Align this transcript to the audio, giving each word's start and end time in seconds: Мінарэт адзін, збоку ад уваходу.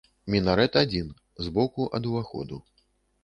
Мінарэт 0.35 0.77
адзін, 0.81 1.11
збоку 1.47 1.85
ад 1.97 2.09
уваходу. 2.13 2.61